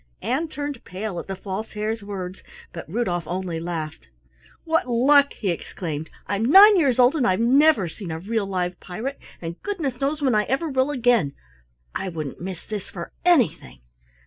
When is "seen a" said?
7.87-8.17